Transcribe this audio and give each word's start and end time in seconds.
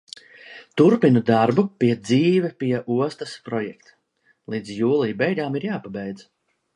Turpinu 0.81 1.21
darbu 1.25 1.65
pie 1.83 1.89
"Dzīve 2.07 2.49
pie 2.63 2.71
ostas" 2.95 3.35
projekta, 3.49 3.93
līdz 4.55 4.73
jūlija 4.81 5.21
beigām 5.21 5.61
ir 5.61 5.69
jāpabeidz. 5.69 6.25